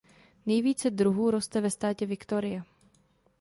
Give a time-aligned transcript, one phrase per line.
[0.45, 2.63] Nejvíce druhů roste ve státě Victoria.